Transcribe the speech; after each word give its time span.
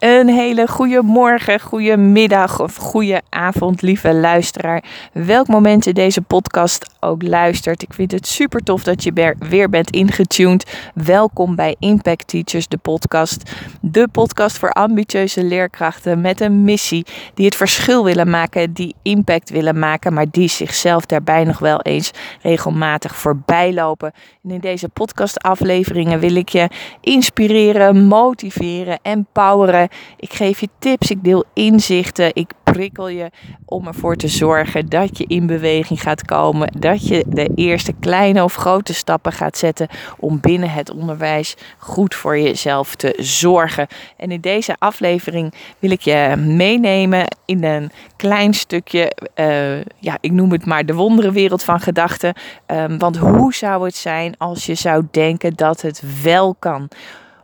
Een 0.00 0.28
hele 0.28 0.68
goede 0.68 1.02
morgen, 1.02 1.60
goede 1.60 1.96
middag 1.96 2.60
of 2.60 2.76
goede 2.76 3.22
avond, 3.28 3.82
lieve 3.82 4.14
luisteraar. 4.14 4.84
Welk 5.12 5.46
moment 5.46 5.84
je 5.84 5.92
deze 5.92 6.22
podcast 6.22 6.94
ook 7.00 7.22
luistert. 7.22 7.82
Ik 7.82 7.94
vind 7.94 8.12
het 8.12 8.26
super 8.26 8.60
tof 8.60 8.82
dat 8.82 9.02
je 9.02 9.34
weer 9.38 9.68
bent 9.68 9.90
ingetuned. 9.90 10.90
Welkom 10.94 11.54
bij 11.56 11.76
Impact 11.78 12.28
Teachers, 12.28 12.68
de 12.68 12.76
podcast. 12.76 13.52
De 13.80 14.08
podcast 14.08 14.58
voor 14.58 14.70
ambitieuze 14.70 15.44
leerkrachten 15.44 16.20
met 16.20 16.40
een 16.40 16.64
missie. 16.64 17.06
Die 17.34 17.44
het 17.44 17.56
verschil 17.56 18.04
willen 18.04 18.30
maken, 18.30 18.72
die 18.72 18.94
impact 19.02 19.50
willen 19.50 19.78
maken, 19.78 20.12
maar 20.12 20.30
die 20.30 20.48
zichzelf 20.48 21.06
daarbij 21.06 21.44
nog 21.44 21.58
wel 21.58 21.80
eens 21.80 22.10
regelmatig 22.42 23.16
voorbij 23.16 23.72
lopen. 23.72 24.12
En 24.44 24.50
in 24.50 24.60
deze 24.60 24.88
podcastafleveringen 24.88 26.20
wil 26.20 26.34
ik 26.34 26.48
je 26.48 26.68
inspireren, 27.00 28.06
motiveren, 28.06 28.98
empoweren 29.02 29.88
ik 30.16 30.32
geef 30.32 30.60
je 30.60 30.68
tips, 30.78 31.10
ik 31.10 31.24
deel 31.24 31.44
inzichten, 31.54 32.30
ik 32.34 32.52
prikkel 32.72 33.08
je 33.08 33.30
om 33.64 33.86
ervoor 33.86 34.16
te 34.16 34.28
zorgen 34.28 34.88
dat 34.88 35.18
je 35.18 35.24
in 35.26 35.46
beweging 35.46 36.02
gaat 36.02 36.24
komen. 36.24 36.72
Dat 36.78 37.08
je 37.08 37.24
de 37.28 37.50
eerste 37.54 37.92
kleine 38.00 38.44
of 38.44 38.54
grote 38.54 38.94
stappen 38.94 39.32
gaat 39.32 39.56
zetten 39.56 39.88
om 40.18 40.40
binnen 40.40 40.70
het 40.70 40.90
onderwijs 40.90 41.56
goed 41.78 42.14
voor 42.14 42.38
jezelf 42.38 42.94
te 42.94 43.14
zorgen. 43.18 43.86
En 44.16 44.30
in 44.30 44.40
deze 44.40 44.76
aflevering 44.78 45.54
wil 45.78 45.90
ik 45.90 46.00
je 46.00 46.34
meenemen 46.36 47.36
in 47.44 47.64
een 47.64 47.90
klein 48.16 48.54
stukje, 48.54 49.12
uh, 49.34 49.80
ja, 49.80 50.18
ik 50.20 50.32
noem 50.32 50.52
het 50.52 50.66
maar 50.66 50.86
de 50.86 50.94
wonderenwereld 50.94 51.62
van 51.62 51.80
gedachten. 51.80 52.34
Um, 52.66 52.98
want 52.98 53.16
hoe 53.16 53.54
zou 53.54 53.84
het 53.84 53.96
zijn 53.96 54.34
als 54.38 54.66
je 54.66 54.74
zou 54.74 55.06
denken 55.10 55.54
dat 55.54 55.82
het 55.82 56.02
wel 56.22 56.56
kan? 56.58 56.88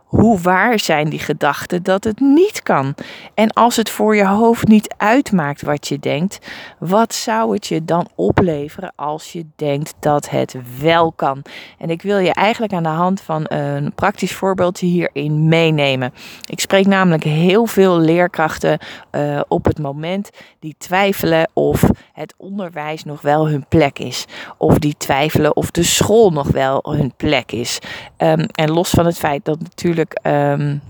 Hoe 0.07 0.39
waar 0.39 0.79
zijn 0.79 1.09
die 1.09 1.19
gedachten 1.19 1.83
dat 1.83 2.03
het 2.03 2.19
niet 2.19 2.63
kan? 2.63 2.95
En 3.33 3.53
als 3.53 3.75
het 3.75 3.89
voor 3.89 4.15
je 4.15 4.25
hoofd 4.25 4.67
niet 4.67 4.93
uitmaakt 4.97 5.61
wat 5.61 5.87
je 5.87 5.99
denkt, 5.99 6.39
wat 6.79 7.13
zou 7.13 7.53
het 7.53 7.67
je 7.67 7.85
dan 7.85 8.07
opleveren 8.15 8.93
als 8.95 9.31
je 9.31 9.45
denkt 9.55 9.93
dat 9.99 10.29
het 10.29 10.55
wel 10.79 11.11
kan? 11.11 11.41
En 11.77 11.89
ik 11.89 12.01
wil 12.01 12.17
je 12.17 12.33
eigenlijk 12.33 12.73
aan 12.73 12.83
de 12.83 12.89
hand 12.89 13.21
van 13.21 13.45
een 13.47 13.93
praktisch 13.93 14.33
voorbeeldje 14.33 14.85
hierin 14.85 15.47
meenemen. 15.47 16.13
Ik 16.45 16.59
spreek 16.59 16.85
namelijk 16.85 17.23
heel 17.23 17.65
veel 17.65 17.99
leerkrachten 17.99 18.79
uh, 19.11 19.41
op 19.47 19.65
het 19.65 19.79
moment 19.79 20.29
die 20.59 20.75
twijfelen 20.77 21.49
of 21.53 21.89
het 22.13 22.33
onderwijs 22.37 23.03
nog 23.03 23.21
wel 23.21 23.47
hun 23.47 23.65
plek 23.69 23.99
is. 23.99 24.25
Of 24.57 24.79
die 24.79 24.95
twijfelen 24.97 25.55
of 25.55 25.71
de 25.71 25.83
school 25.83 26.31
nog 26.31 26.47
wel 26.47 26.79
hun 26.83 27.13
plek 27.17 27.51
is. 27.51 27.79
Um, 28.17 28.39
en 28.39 28.71
los 28.71 28.89
van 28.89 29.05
het 29.05 29.17
feit 29.17 29.45
dat 29.45 29.59
natuurlijk 29.59 29.96
um, 30.23 30.81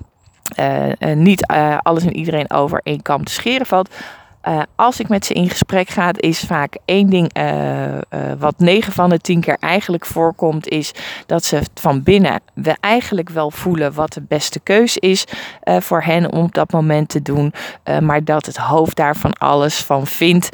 uh, 0.59 1.13
niet 1.15 1.51
uh, 1.51 1.77
alles 1.81 2.03
en 2.03 2.17
iedereen 2.17 2.51
over 2.51 2.81
één 2.83 3.01
kam 3.01 3.23
te 3.23 3.31
scheren 3.31 3.65
valt. 3.65 3.95
Als 4.75 4.99
ik 4.99 5.09
met 5.09 5.25
ze 5.25 5.33
in 5.33 5.49
gesprek 5.49 5.89
ga, 5.89 6.11
is 6.15 6.39
vaak 6.39 6.77
één 6.85 7.09
ding 7.09 7.31
wat 8.39 8.59
9 8.59 8.93
van 8.93 9.09
de 9.09 9.19
10 9.19 9.41
keer 9.41 9.57
eigenlijk 9.59 10.05
voorkomt, 10.05 10.67
is 10.67 10.91
dat 11.25 11.45
ze 11.45 11.61
van 11.73 12.03
binnen 12.03 12.39
we 12.53 12.75
eigenlijk 12.79 13.29
wel 13.29 13.51
voelen 13.51 13.93
wat 13.93 14.13
de 14.13 14.21
beste 14.21 14.59
keus 14.59 14.97
is 14.97 15.25
voor 15.63 16.01
hen 16.01 16.31
om 16.31 16.43
op 16.43 16.53
dat 16.53 16.71
moment 16.71 17.09
te 17.09 17.21
doen, 17.21 17.53
maar 18.01 18.23
dat 18.23 18.45
het 18.45 18.57
hoofd 18.57 18.95
daar 18.95 19.15
van 19.15 19.33
alles 19.33 19.83
van 19.83 20.07
vindt. 20.07 20.49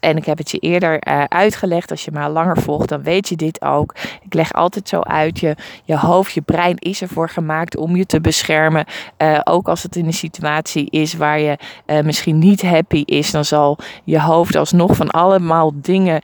En 0.00 0.16
ik 0.16 0.24
heb 0.24 0.38
het 0.38 0.50
je 0.50 0.58
eerder 0.58 1.08
uh, 1.08 1.24
uitgelegd. 1.24 1.90
Als 1.90 2.04
je 2.04 2.10
me 2.10 2.28
langer 2.28 2.58
volgt, 2.58 2.88
dan 2.88 3.02
weet 3.02 3.28
je 3.28 3.36
dit 3.36 3.62
ook. 3.62 3.94
Ik 4.22 4.34
leg 4.34 4.52
altijd 4.52 4.88
zo 4.88 5.00
uit. 5.00 5.40
Je, 5.40 5.56
je 5.84 5.98
hoofd, 5.98 6.32
je 6.32 6.40
brein 6.40 6.76
is 6.76 7.02
ervoor 7.02 7.28
gemaakt 7.28 7.76
om 7.76 7.96
je 7.96 8.06
te 8.06 8.20
beschermen. 8.20 8.84
Uh, 9.18 9.40
ook 9.44 9.68
als 9.68 9.82
het 9.82 9.96
in 9.96 10.06
een 10.06 10.12
situatie 10.12 10.90
is 10.90 11.14
waar 11.14 11.40
je 11.40 11.58
uh, 11.86 12.00
misschien 12.00 12.38
niet 12.38 12.62
happy 12.62 13.02
is, 13.04 13.30
dan 13.30 13.44
zal 13.44 13.78
je 14.04 14.20
hoofd 14.20 14.56
alsnog 14.56 14.96
van 14.96 15.10
allemaal 15.10 15.72
dingen, 15.74 16.20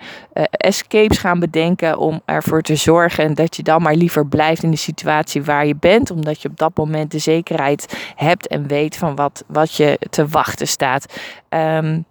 escapes 0.50 1.18
gaan 1.18 1.40
bedenken 1.40 1.98
om 1.98 2.20
ervoor 2.24 2.62
te 2.62 2.76
zorgen 2.76 3.34
dat 3.34 3.56
je 3.56 3.62
dan 3.62 3.82
maar 3.82 3.94
liever 3.94 4.26
blijft 4.26 4.62
in 4.62 4.70
de 4.70 4.76
situatie 4.76 5.42
waar 5.42 5.66
je 5.66 5.76
bent. 5.76 6.10
Omdat 6.10 6.42
je 6.42 6.48
op 6.48 6.58
dat 6.58 6.76
moment 6.76 7.10
de 7.10 7.18
zekerheid 7.18 8.12
hebt 8.16 8.46
en 8.46 8.66
weet 8.66 8.96
van 8.96 9.14
wat, 9.14 9.44
wat 9.46 9.74
je 9.74 9.98
te 10.10 10.28
wachten 10.28 10.68
staat. 10.68 11.18
Um, 11.48 12.04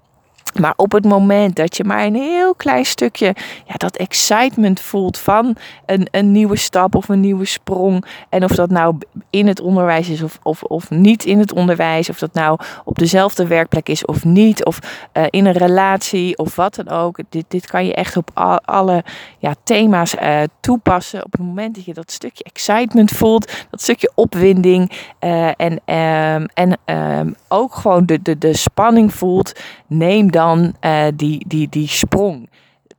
maar 0.60 0.74
op 0.76 0.92
het 0.92 1.06
moment 1.06 1.56
dat 1.56 1.78
je 1.78 1.84
maar 1.84 2.06
een 2.06 2.16
heel 2.16 2.56
klein 2.56 2.86
stukje 2.86 3.36
ja, 3.66 3.74
dat 3.78 3.98
excitement 3.98 4.80
voelt 4.80 5.18
van 5.18 5.56
een, 5.86 6.08
een 6.12 6.32
nieuwe 6.32 6.56
stap 6.56 6.96
of 6.96 7.10
een 7.10 7.20
nieuwe 7.20 7.46
sprong. 7.46 8.06
En 8.30 8.44
of 8.44 8.52
dat 8.52 8.70
nou 8.70 8.98
in 9.30 9.48
het 9.48 9.62
onderwijs 9.62 10.10
is 10.10 10.22
of, 10.22 10.40
of, 10.44 10.64
of 10.64 10.90
niet 10.90 11.26
in 11.26 11.40
het 11.40 11.54
onderwijs. 11.54 12.10
Of 12.10 12.20
dat 12.20 12.34
nou 12.34 12.60
op 12.84 13.00
dezelfde 13.00 13.48
werkplek 13.48 13.90
is 13.90 14.06
of 14.06 14.26
niet. 14.26 14.66
Of 14.66 15.08
uh, 15.14 15.24
in 15.30 15.46
een 15.46 15.58
relatie 15.58 16.38
of 16.38 16.56
wat 16.56 16.76
dan 16.76 16.90
ook. 16.90 17.20
Dit, 17.30 17.46
dit 17.48 17.68
kan 17.68 17.86
je 17.86 17.94
echt 17.94 18.18
op 18.18 18.30
al, 18.34 18.60
alle 18.62 19.04
ja, 19.40 19.56
thema's 19.64 20.16
uh, 20.16 20.42
toepassen. 20.60 21.26
Op 21.26 21.32
het 21.32 21.42
moment 21.42 21.76
dat 21.76 21.86
je 21.86 21.94
dat 21.94 22.12
stukje 22.12 22.44
excitement 22.44 23.12
voelt. 23.12 23.66
Dat 23.70 23.82
stukje 23.82 24.12
opwinding. 24.16 24.92
Uh, 25.20 25.48
en 25.58 25.72
um, 25.96 26.46
en 26.54 26.78
um, 26.86 27.36
ook 27.48 27.76
gewoon 27.76 28.06
de, 28.06 28.22
de, 28.22 28.38
de 28.38 28.54
spanning 28.54 29.14
voelt. 29.14 29.60
Neem 29.88 30.32
dan 30.32 30.43
dan 30.44 30.74
uh, 30.82 31.08
die, 31.16 31.46
die, 31.48 31.70
die 31.70 31.88
sprong. 31.88 32.50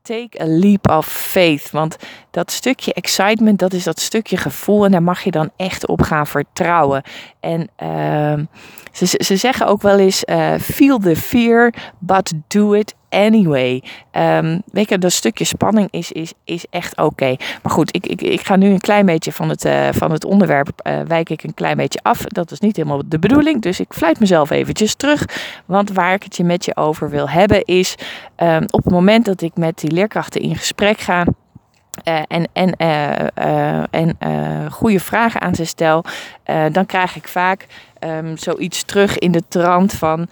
Take 0.02 0.40
a 0.40 0.46
leap 0.46 0.88
of 0.88 1.06
faith. 1.06 1.70
Want 1.70 1.96
dat 2.30 2.50
stukje 2.50 2.92
excitement, 2.92 3.58
dat 3.58 3.72
is 3.72 3.84
dat 3.84 4.00
stukje 4.00 4.36
gevoel. 4.36 4.84
En 4.84 4.90
daar 4.90 5.02
mag 5.02 5.24
je 5.24 5.30
dan 5.30 5.50
echt 5.56 5.86
op 5.86 6.02
gaan 6.02 6.26
vertrouwen. 6.26 7.02
En 7.44 7.68
uh, 7.82 8.46
ze, 8.92 9.06
ze 9.24 9.36
zeggen 9.36 9.66
ook 9.66 9.82
wel 9.82 9.98
eens: 9.98 10.24
uh, 10.26 10.54
feel 10.54 10.98
the 10.98 11.16
fear, 11.16 11.74
but 11.98 12.32
do 12.48 12.72
it 12.72 12.94
anyway. 13.08 13.82
Um, 14.12 14.62
weet 14.72 14.88
je, 14.88 14.98
dat 14.98 15.12
stukje 15.12 15.44
spanning 15.44 15.88
is, 15.90 16.12
is, 16.12 16.32
is 16.44 16.66
echt 16.70 16.96
oké. 16.96 17.36
Maar 17.62 17.72
goed, 17.72 17.94
ik, 17.94 18.06
ik, 18.06 18.22
ik 18.22 18.40
ga 18.40 18.56
nu 18.56 18.68
een 18.68 18.80
klein 18.80 19.06
beetje 19.06 19.32
van 19.32 19.48
het, 19.48 19.64
uh, 19.64 19.88
van 19.90 20.10
het 20.10 20.24
onderwerp 20.24 20.68
uh, 20.86 21.00
wijk 21.00 21.30
ik 21.30 21.42
een 21.42 21.54
klein 21.54 21.76
beetje 21.76 21.98
af. 22.02 22.24
Dat 22.24 22.50
is 22.50 22.60
niet 22.60 22.76
helemaal 22.76 23.02
de 23.06 23.18
bedoeling. 23.18 23.62
Dus 23.62 23.80
ik 23.80 23.92
fluit 23.92 24.20
mezelf 24.20 24.50
eventjes 24.50 24.94
terug. 24.94 25.24
Want 25.64 25.92
waar 25.92 26.14
ik 26.14 26.22
het 26.22 26.36
je 26.36 26.44
met 26.44 26.64
je 26.64 26.76
over 26.76 27.10
wil 27.10 27.28
hebben 27.28 27.64
is 27.64 27.94
um, 28.42 28.64
op 28.70 28.84
het 28.84 28.92
moment 28.92 29.24
dat 29.24 29.42
ik 29.42 29.56
met 29.56 29.78
die 29.78 29.90
leerkrachten 29.90 30.40
in 30.40 30.56
gesprek 30.56 30.98
ga. 31.00 31.24
Uh, 32.08 32.22
en 32.28 32.48
en, 32.52 32.74
uh, 32.78 33.82
en 33.90 34.16
goede 34.70 35.00
vragen 35.00 35.40
aan 35.40 35.54
ze 35.54 35.64
stel, 35.64 36.04
dan 36.72 36.86
krijg 36.86 37.16
ik 37.16 37.28
vaak 37.28 37.66
um, 38.00 38.36
zoiets 38.36 38.82
terug 38.82 39.18
in 39.18 39.32
de 39.32 39.42
trant 39.48 39.92
van. 39.92 40.28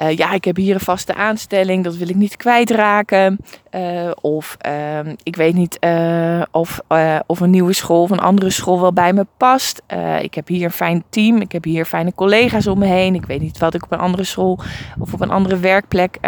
Uh, 0.00 0.16
ja, 0.16 0.32
ik 0.32 0.44
heb 0.44 0.56
hier 0.56 0.74
een 0.74 0.80
vaste 0.80 1.14
aanstelling, 1.14 1.84
dat 1.84 1.96
wil 1.96 2.08
ik 2.08 2.14
niet 2.14 2.36
kwijtraken. 2.36 3.38
Uh, 3.74 4.10
of 4.20 4.56
uh, 4.66 4.98
ik 5.22 5.36
weet 5.36 5.54
niet 5.54 5.78
uh, 5.84 6.42
of, 6.50 6.80
of 7.26 7.40
een 7.40 7.50
nieuwe 7.50 7.72
school 7.72 8.02
of 8.02 8.10
een 8.10 8.20
andere 8.20 8.50
school 8.50 8.80
wel 8.80 8.92
bij 8.92 9.12
me 9.12 9.26
past. 9.36 9.82
ik 10.20 10.34
heb 10.34 10.48
hier 10.48 10.64
een 10.64 10.70
fijn 10.70 11.04
team, 11.08 11.40
ik 11.40 11.52
heb 11.52 11.64
hier 11.64 11.84
fijne 11.84 12.14
collega's 12.14 12.66
om 12.66 12.78
me 12.78 12.86
heen. 12.86 13.14
Ik 13.14 13.26
weet 13.26 13.40
niet 13.40 13.58
wat 13.58 13.74
ik 13.74 13.84
op 13.84 13.92
een 13.92 13.98
andere 13.98 14.24
school 14.24 14.58
of 14.98 15.12
op 15.12 15.20
een 15.20 15.30
andere 15.30 15.58
werkplek 15.58 16.18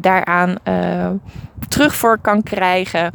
daaraan 0.00 0.54
terug 1.68 1.94
voor 1.94 2.18
kan 2.18 2.42
krijgen. 2.42 3.12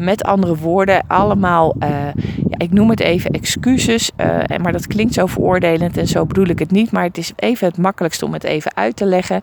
met 0.00 0.24
andere 0.24 0.56
woorden, 0.56 1.04
allemaal, 1.06 1.74
ja, 1.78 2.58
ik 2.58 2.72
noem 2.72 2.90
het 2.90 3.00
even 3.00 3.30
excuses. 3.30 4.10
maar 4.62 4.72
dat 4.72 4.86
klinkt 4.86 5.14
zo 5.14 5.26
veroordelend 5.26 5.96
en 5.96 6.06
zo 6.06 6.26
bedoel 6.26 6.46
ik 6.46 6.58
het 6.58 6.70
niet. 6.70 6.90
Maar 6.90 7.04
het 7.04 7.18
is 7.18 7.32
even 7.36 7.68
het 7.68 7.78
makkelijkste 7.78 8.24
om 8.24 8.32
het 8.32 8.44
even 8.44 8.76
uit 8.76 8.96
te 8.96 9.04
leggen. 9.04 9.40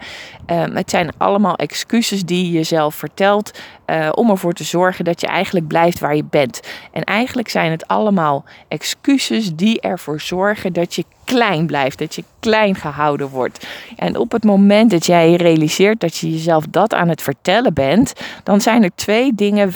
het 0.73 0.89
zijn 0.89 1.09
allemaal 1.17 1.55
excuses 1.55 2.25
die 2.25 2.45
je 2.45 2.51
jezelf 2.51 2.95
vertelt. 2.95 3.51
Uh, 3.91 4.09
om 4.11 4.29
ervoor 4.29 4.53
te 4.53 4.63
zorgen 4.63 5.05
dat 5.05 5.21
je 5.21 5.27
eigenlijk 5.27 5.67
blijft 5.67 5.99
waar 5.99 6.15
je 6.15 6.23
bent. 6.29 6.59
En 6.91 7.03
eigenlijk 7.03 7.49
zijn 7.49 7.71
het 7.71 7.87
allemaal 7.87 8.43
excuses 8.67 9.55
die 9.55 9.81
ervoor 9.81 10.21
zorgen 10.21 10.73
dat 10.73 10.95
je 10.95 11.05
klein 11.23 11.65
blijft, 11.65 11.97
dat 11.97 12.15
je 12.15 12.23
klein 12.39 12.75
gehouden 12.75 13.29
wordt. 13.29 13.67
En 13.95 14.17
op 14.17 14.31
het 14.31 14.43
moment 14.43 14.91
dat 14.91 15.05
jij 15.05 15.35
realiseert 15.35 15.99
dat 15.99 16.17
je 16.17 16.31
jezelf 16.31 16.65
dat 16.69 16.93
aan 16.93 17.09
het 17.09 17.21
vertellen 17.21 17.73
bent, 17.73 18.13
dan 18.43 18.61
zijn 18.61 18.83
er 18.83 18.95
twee 18.95 19.35
dingen 19.35 19.71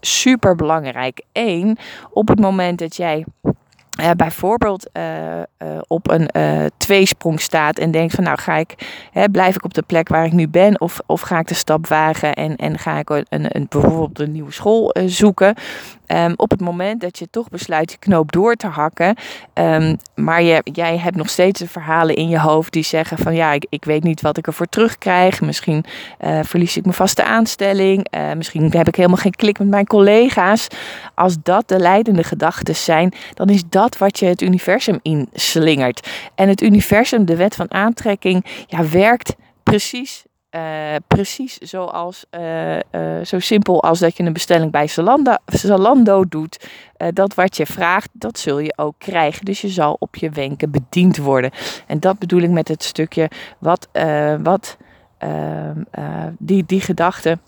super 0.00 0.56
belangrijk. 0.56 1.22
Eén, 1.32 1.78
op 2.10 2.28
het 2.28 2.40
moment 2.40 2.78
dat 2.78 2.96
jij 2.96 3.24
uh, 4.00 4.10
bijvoorbeeld 4.16 4.90
uh, 4.92 5.02
uh, 5.36 5.42
op 5.86 6.10
een 6.10 6.30
tweesprong 6.76 7.40
staat 7.40 7.78
en 7.78 7.90
denkt 7.90 8.14
van 8.14 8.24
nou 8.24 8.38
ga 8.38 8.56
ik, 8.56 8.74
hè, 9.12 9.28
blijf 9.28 9.54
ik 9.54 9.64
op 9.64 9.74
de 9.74 9.82
plek 9.82 10.08
waar 10.08 10.24
ik 10.24 10.32
nu 10.32 10.48
ben 10.48 10.80
of, 10.80 11.00
of 11.06 11.20
ga 11.20 11.38
ik 11.38 11.48
de 11.48 11.54
stap 11.54 11.86
wagen 11.86 12.34
en, 12.34 12.56
en 12.56 12.78
ga 12.78 12.98
ik 12.98 13.10
een, 13.10 13.26
een, 13.28 13.66
bijvoorbeeld 13.68 14.20
een 14.20 14.32
nieuwe 14.32 14.52
school 14.52 14.94
zoeken. 15.06 15.54
Um, 16.06 16.32
op 16.36 16.50
het 16.50 16.60
moment 16.60 17.00
dat 17.00 17.18
je 17.18 17.30
toch 17.30 17.48
besluit 17.48 17.90
je 17.90 17.98
knoop 17.98 18.32
door 18.32 18.54
te 18.54 18.66
hakken, 18.66 19.16
um, 19.54 19.96
maar 20.14 20.42
je, 20.42 20.60
jij 20.64 20.98
hebt 20.98 21.16
nog 21.16 21.28
steeds 21.28 21.60
de 21.60 21.68
verhalen 21.68 22.16
in 22.16 22.28
je 22.28 22.38
hoofd 22.40 22.72
die 22.72 22.82
zeggen 22.82 23.18
van 23.18 23.34
ja, 23.34 23.52
ik, 23.52 23.66
ik 23.68 23.84
weet 23.84 24.02
niet 24.02 24.20
wat 24.20 24.36
ik 24.36 24.46
ervoor 24.46 24.66
terugkrijg. 24.66 25.40
Misschien 25.40 25.84
verlies 26.42 26.76
ik 26.76 26.82
mijn 26.82 26.96
vaste 26.96 27.24
aanstelling. 27.24 28.06
Misschien 28.36 28.72
heb 28.72 28.88
ik 28.88 28.96
helemaal 28.96 29.16
geen 29.16 29.34
klik 29.34 29.58
met 29.58 29.68
mijn 29.68 29.86
collega's. 29.86 30.66
Als 31.14 31.36
dat 31.42 31.68
de 31.68 31.78
leidende 31.78 32.24
gedachten 32.24 32.76
zijn, 32.76 33.12
dan 33.34 33.48
is 33.48 33.62
dat 33.68 33.81
dat 33.82 33.98
wat 33.98 34.18
je 34.18 34.26
het 34.26 34.42
universum 34.42 34.98
inslingert. 35.02 36.08
En 36.34 36.48
het 36.48 36.62
universum, 36.62 37.24
de 37.24 37.36
wet 37.36 37.54
van 37.54 37.72
aantrekking, 37.72 38.44
ja, 38.66 38.88
werkt 38.88 39.34
precies 39.62 40.24
uh, 40.54 40.94
precies 41.06 41.58
zoals, 41.58 42.24
uh, 42.30 42.76
uh, 42.76 42.80
zo 43.24 43.38
simpel 43.38 43.82
als 43.82 43.98
dat 43.98 44.16
je 44.16 44.22
een 44.22 44.32
bestelling 44.32 44.70
bij 44.70 44.86
Zalando, 44.86 45.36
Zalando 45.46 46.24
doet. 46.28 46.66
dat 47.12 47.34
wat 47.34 47.56
je 47.56 47.66
vraagt, 47.66 48.08
dat 48.12 48.38
zul 48.38 48.58
je 48.58 48.72
ook 48.76 48.94
krijgen. 48.98 49.44
Dus 49.44 49.60
je 49.60 49.68
zal 49.68 49.96
op 49.98 50.16
je 50.16 50.30
wenken 50.30 50.70
bediend 50.70 51.16
worden. 51.16 51.50
En 51.86 52.00
dat 52.00 52.18
bedoel 52.18 52.40
ik 52.40 52.50
met 52.50 52.68
het 52.68 52.82
stukje 52.82 53.30
wat, 53.58 53.88
wat 54.42 54.76
ehm, 55.18 55.80
die, 56.38 56.64
die 56.66 56.80
gedachten, 56.80 57.40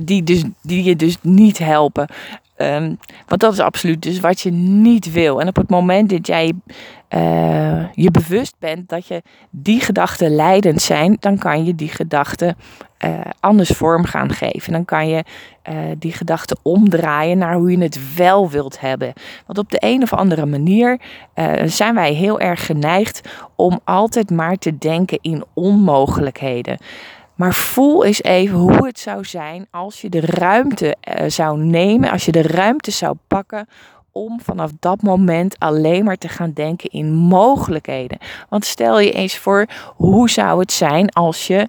die, 0.00 0.22
dus, 0.22 0.44
die 0.62 0.84
je 0.84 0.96
dus 0.96 1.16
niet 1.22 1.58
helpen. 1.58 2.08
Um, 2.60 2.98
want 3.26 3.40
dat 3.40 3.52
is 3.52 3.60
absoluut 3.60 4.02
dus 4.02 4.20
wat 4.20 4.40
je 4.40 4.50
niet 4.50 5.12
wil. 5.12 5.40
En 5.40 5.48
op 5.48 5.56
het 5.56 5.70
moment 5.70 6.10
dat 6.10 6.26
jij 6.26 6.52
uh, 7.14 7.92
je 7.92 8.10
bewust 8.10 8.54
bent 8.58 8.88
dat 8.88 9.06
je 9.06 9.22
die 9.50 9.80
gedachten 9.80 10.34
leidend 10.34 10.82
zijn, 10.82 11.16
dan 11.20 11.38
kan 11.38 11.64
je 11.64 11.74
die 11.74 11.88
gedachten 11.88 12.56
uh, 13.04 13.20
anders 13.40 13.70
vorm 13.70 14.04
gaan 14.04 14.30
geven. 14.30 14.72
Dan 14.72 14.84
kan 14.84 15.08
je 15.08 15.24
uh, 15.70 15.74
die 15.98 16.12
gedachten 16.12 16.58
omdraaien 16.62 17.38
naar 17.38 17.54
hoe 17.54 17.70
je 17.70 17.78
het 17.78 18.14
wel 18.14 18.50
wilt 18.50 18.80
hebben. 18.80 19.12
Want 19.46 19.58
op 19.58 19.70
de 19.70 19.78
een 19.80 20.02
of 20.02 20.12
andere 20.12 20.46
manier 20.46 21.00
zijn 21.64 21.94
wij 21.94 22.12
heel 22.12 22.40
erg 22.40 22.66
geneigd 22.66 23.20
om 23.56 23.80
altijd 23.84 24.30
maar 24.30 24.56
te 24.56 24.78
denken 24.78 25.18
in 25.20 25.44
onmogelijkheden. 25.54 26.78
Maar 27.38 27.54
voel 27.54 28.04
eens 28.04 28.22
even 28.22 28.58
hoe 28.58 28.86
het 28.86 28.98
zou 28.98 29.24
zijn 29.24 29.66
als 29.70 30.00
je 30.00 30.08
de 30.08 30.20
ruimte 30.20 30.96
uh, 31.18 31.28
zou 31.28 31.58
nemen, 31.58 32.10
als 32.10 32.24
je 32.24 32.32
de 32.32 32.42
ruimte 32.42 32.90
zou 32.90 33.16
pakken 33.28 33.68
om 34.12 34.40
vanaf 34.40 34.70
dat 34.80 35.02
moment 35.02 35.58
alleen 35.58 36.04
maar 36.04 36.16
te 36.16 36.28
gaan 36.28 36.52
denken 36.52 36.90
in 36.90 37.14
mogelijkheden. 37.14 38.18
Want 38.48 38.64
stel 38.64 39.00
je 39.00 39.12
eens 39.12 39.38
voor, 39.38 39.66
hoe 39.96 40.30
zou 40.30 40.60
het 40.60 40.72
zijn 40.72 41.12
als 41.12 41.46
je 41.46 41.66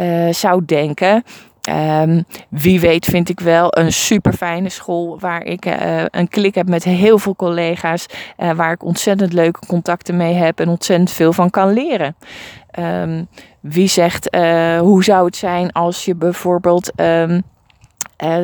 uh, 0.00 0.32
zou 0.32 0.64
denken. 0.64 1.24
Um, 1.70 2.24
wie 2.48 2.80
weet 2.80 3.04
vind 3.04 3.28
ik 3.28 3.40
wel 3.40 3.78
een 3.78 3.92
super 3.92 4.32
fijne 4.32 4.68
school 4.68 5.18
waar 5.18 5.44
ik 5.44 5.66
uh, 5.66 6.04
een 6.10 6.28
klik 6.28 6.54
heb 6.54 6.68
met 6.68 6.84
heel 6.84 7.18
veel 7.18 7.36
collega's. 7.36 8.06
Waar 8.36 8.72
ik 8.72 8.84
ontzettend 8.84 9.32
leuke 9.32 9.66
contacten 9.66 10.16
mee 10.16 10.34
heb 10.34 10.60
en 10.60 10.68
ontzettend 10.68 11.10
veel 11.10 11.32
van 11.32 11.50
kan 11.50 11.72
leren. 11.72 12.16
Um, 12.78 13.28
wie 13.60 13.88
zegt 13.88 14.34
uh, 14.34 14.78
hoe 14.78 15.04
zou 15.04 15.24
het 15.24 15.36
zijn 15.36 15.72
als 15.72 16.04
je 16.04 16.14
bijvoorbeeld 16.14 16.92
um, 17.00 17.42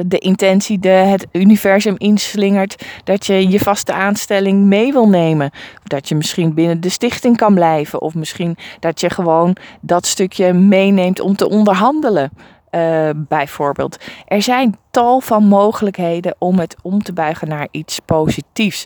de 0.06 0.18
intentie, 0.18 0.78
de, 0.78 0.88
het 0.88 1.26
universum 1.32 1.94
inslingert, 1.98 2.84
dat 3.04 3.26
je 3.26 3.48
je 3.48 3.58
vaste 3.58 3.92
aanstelling 3.92 4.64
mee 4.64 4.92
wil 4.92 5.08
nemen. 5.08 5.50
Dat 5.84 6.08
je 6.08 6.14
misschien 6.14 6.54
binnen 6.54 6.80
de 6.80 6.88
stichting 6.88 7.36
kan 7.36 7.54
blijven, 7.54 8.00
of 8.00 8.14
misschien 8.14 8.56
dat 8.80 9.00
je 9.00 9.10
gewoon 9.10 9.56
dat 9.80 10.06
stukje 10.06 10.52
meeneemt 10.52 11.20
om 11.20 11.36
te 11.36 11.48
onderhandelen. 11.48 12.30
Uh, 12.70 13.10
bijvoorbeeld. 13.14 13.96
Er 14.26 14.42
zijn 14.42 14.76
tal 14.90 15.20
van 15.20 15.44
mogelijkheden 15.44 16.34
om 16.38 16.58
het 16.58 16.76
om 16.82 17.02
te 17.02 17.12
buigen 17.12 17.48
naar 17.48 17.68
iets 17.70 18.00
positiefs. 18.04 18.84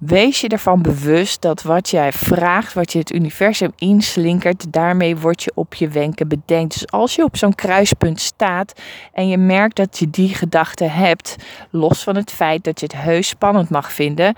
Wees 0.00 0.40
je 0.40 0.48
ervan 0.48 0.82
bewust 0.82 1.42
dat 1.42 1.62
wat 1.62 1.90
jij 1.90 2.12
vraagt, 2.12 2.72
wat 2.72 2.92
je 2.92 2.98
het 2.98 3.12
universum 3.12 3.72
inslinkert, 3.76 4.72
daarmee 4.72 5.16
word 5.16 5.42
je 5.42 5.52
op 5.54 5.74
je 5.74 5.88
wenken 5.88 6.28
bedenkt. 6.28 6.72
Dus 6.72 6.90
als 6.90 7.14
je 7.14 7.24
op 7.24 7.36
zo'n 7.36 7.54
kruispunt 7.54 8.20
staat 8.20 8.80
en 9.12 9.28
je 9.28 9.36
merkt 9.36 9.76
dat 9.76 9.98
je 9.98 10.10
die 10.10 10.34
gedachte 10.34 10.84
hebt, 10.84 11.36
los 11.70 12.02
van 12.02 12.16
het 12.16 12.30
feit 12.30 12.64
dat 12.64 12.80
je 12.80 12.86
het 12.86 12.96
heus 12.96 13.28
spannend 13.28 13.70
mag 13.70 13.92
vinden, 13.92 14.34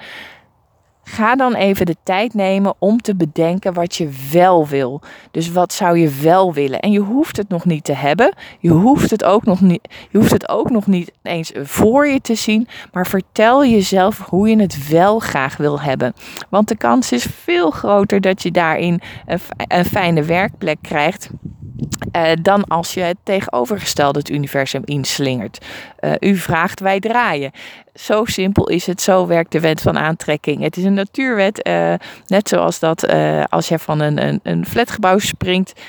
Ga 1.05 1.37
dan 1.37 1.55
even 1.55 1.87
de 1.87 1.97
tijd 2.03 2.35
nemen 2.35 2.75
om 2.79 3.01
te 3.01 3.15
bedenken 3.15 3.73
wat 3.73 3.95
je 3.95 4.09
wel 4.31 4.67
wil. 4.67 5.01
Dus 5.31 5.53
wat 5.53 5.73
zou 5.73 5.99
je 5.99 6.09
wel 6.23 6.53
willen? 6.53 6.81
En 6.81 6.91
je 6.91 7.01
hoeft 7.01 7.37
het 7.37 7.49
nog 7.49 7.65
niet 7.65 7.85
te 7.85 7.93
hebben. 7.93 8.35
Je 8.59 8.71
hoeft 8.71 9.11
het 9.11 9.25
ook 9.25 9.45
nog 9.45 9.61
niet, 9.61 9.89
je 10.11 10.19
hoeft 10.19 10.31
het 10.31 10.49
ook 10.49 10.71
nog 10.71 10.87
niet 10.87 11.13
eens 11.23 11.53
voor 11.63 12.09
je 12.09 12.21
te 12.21 12.35
zien. 12.35 12.69
Maar 12.93 13.07
vertel 13.07 13.67
jezelf 13.67 14.19
hoe 14.19 14.49
je 14.49 14.61
het 14.61 14.89
wel 14.89 15.19
graag 15.19 15.57
wil 15.57 15.81
hebben. 15.81 16.15
Want 16.49 16.69
de 16.69 16.77
kans 16.77 17.13
is 17.13 17.27
veel 17.43 17.71
groter 17.71 18.21
dat 18.21 18.43
je 18.43 18.51
daarin 18.51 19.01
een, 19.27 19.41
een 19.57 19.85
fijne 19.85 20.23
werkplek 20.23 20.79
krijgt. 20.83 21.31
Uh, 22.17 22.31
dan 22.43 22.65
als 22.65 22.95
je 22.95 23.01
het 23.01 23.17
tegenovergestelde 23.23 24.19
het 24.19 24.31
universum 24.31 24.83
inslingert. 24.85 25.67
Uh, 26.01 26.13
u 26.21 26.37
vraagt, 26.37 26.81
wij 26.81 27.01
draaien. 27.01 27.51
Zo 27.95 28.25
simpel 28.25 28.69
is 28.69 28.87
het. 28.87 29.01
Zo 29.01 29.27
werkt 29.27 29.53
de 29.53 29.61
wet 29.61 29.81
van 29.81 29.99
aantrekking. 29.99 30.63
Het 30.63 30.77
is 30.77 30.85
een 30.85 30.95
natuurwet. 30.95 31.69
Uh, 31.69 31.95
net 32.27 32.49
zoals 32.49 32.79
dat 32.79 33.09
als 33.49 33.69
je 33.69 33.79
van 33.79 34.01
een, 34.01 34.27
een, 34.27 34.41
een 34.43 34.67
flatgebouw 34.67 35.19
springt, 35.19 35.81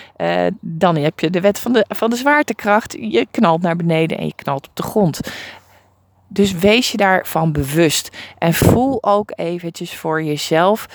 dan 0.59 0.95
heb 0.95 1.19
je 1.19 1.29
de 1.29 1.41
wet 1.41 1.59
van 1.59 1.73
de, 1.73 1.85
van 1.87 2.09
de 2.09 2.15
zwaartekracht. 2.15 2.95
Je 2.99 3.27
knalt 3.31 3.61
naar 3.61 3.75
beneden 3.75 4.17
en 4.17 4.25
je 4.25 4.35
knalt 4.35 4.67
op 4.67 4.75
de 4.75 4.83
grond. 4.83 5.19
Dus 6.27 6.51
wees 6.51 6.91
je 6.91 6.97
daarvan 6.97 7.51
bewust. 7.51 8.17
En 8.37 8.53
voel 8.53 9.03
ook 9.03 9.31
eventjes 9.35 9.95
voor 9.95 10.23
jezelf 10.23 10.85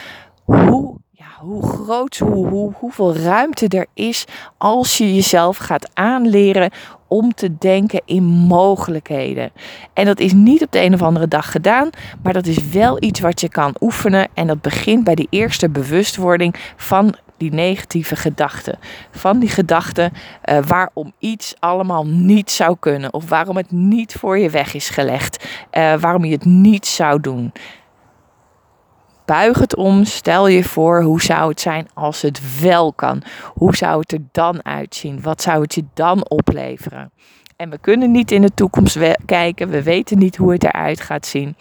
hoe 0.45 0.97
hoe 1.41 1.67
groot, 1.67 2.17
hoe, 2.17 2.47
hoe, 2.47 2.73
hoeveel 2.75 3.17
ruimte 3.17 3.69
er 3.69 3.87
is 3.95 4.25
als 4.57 4.99
je 4.99 5.15
jezelf 5.15 5.57
gaat 5.57 5.91
aanleren 5.95 6.71
om 7.07 7.35
te 7.35 7.59
denken 7.59 8.03
in 8.05 8.25
mogelijkheden. 8.25 9.51
En 9.93 10.05
dat 10.05 10.21
is 10.21 10.33
niet 10.33 10.63
op 10.63 10.73
de 10.73 10.81
een 10.81 10.95
of 10.95 11.03
andere 11.03 11.29
dag 11.29 11.51
gedaan, 11.51 11.91
maar 12.23 12.33
dat 12.33 12.47
is 12.47 12.69
wel 12.69 13.03
iets 13.03 13.21
wat 13.21 13.41
je 13.41 13.49
kan 13.49 13.75
oefenen. 13.81 14.29
En 14.35 14.47
dat 14.47 14.61
begint 14.61 15.05
bij 15.05 15.15
die 15.15 15.27
eerste 15.31 15.69
bewustwording 15.69 16.55
van 16.77 17.15
die 17.37 17.53
negatieve 17.53 18.17
gedachten. 18.17 18.79
Van 19.11 19.39
die 19.39 19.49
gedachten 19.49 20.13
uh, 20.45 20.59
waarom 20.67 21.13
iets 21.19 21.55
allemaal 21.59 22.07
niet 22.07 22.51
zou 22.51 22.77
kunnen. 22.81 23.13
Of 23.13 23.29
waarom 23.29 23.57
het 23.57 23.71
niet 23.71 24.13
voor 24.13 24.39
je 24.39 24.51
weg 24.51 24.75
is 24.75 24.89
gelegd. 24.89 25.47
Uh, 25.73 25.95
waarom 25.95 26.25
je 26.25 26.33
het 26.33 26.45
niet 26.45 26.87
zou 26.87 27.21
doen. 27.21 27.53
Buig 29.29 29.59
het 29.59 29.77
om. 29.77 30.05
Stel 30.05 30.47
je 30.49 30.65
voor, 30.65 31.03
hoe 31.03 31.23
zou 31.23 31.49
het 31.49 31.61
zijn 31.61 31.89
als 31.95 32.23
het 32.23 32.61
wel 32.61 32.93
kan? 32.93 33.23
Hoe 33.55 33.77
zou 33.77 34.01
het 34.01 34.13
er 34.13 34.21
dan 34.33 34.65
uitzien? 34.65 35.23
Wat 35.23 35.43
zou 35.43 35.63
het 35.63 35.75
je 35.75 35.85
dan 35.95 36.29
opleveren? 36.29 37.11
En 37.57 37.71
we 37.71 37.79
kunnen 37.79 38.11
niet 38.11 38.31
in 38.31 38.43
de 38.43 38.55
toekomst 38.55 38.99
kijken. 39.25 39.69
We 39.69 39.83
weten 39.83 40.19
niet 40.19 40.37
hoe 40.37 40.53
het 40.53 40.65
eruit 40.65 41.01
gaat 41.01 41.27
zien. 41.27 41.57